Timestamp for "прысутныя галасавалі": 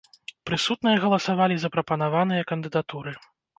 0.49-1.55